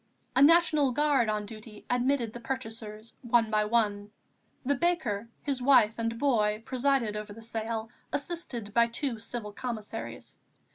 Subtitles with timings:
[0.35, 4.09] A National Guard on duty admitted the purchasers one by one.
[4.65, 10.37] The baker, his wife and boy presided over the sale, assisted by two Civil Commissaries.